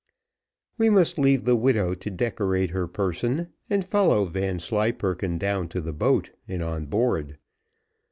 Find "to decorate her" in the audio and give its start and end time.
1.93-2.87